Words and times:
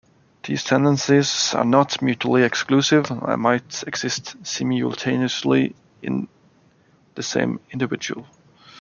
These 0.43 0.63
tendencies 0.63 1.53
are 1.53 1.63
not 1.63 2.01
mutually 2.01 2.41
exclusive, 2.41 3.11
and 3.11 3.39
might 3.39 3.83
exist 3.85 4.35
simultaneously 4.41 5.75
in 6.01 6.27
the 7.13 7.21
same 7.21 7.59
individual. 7.69 8.25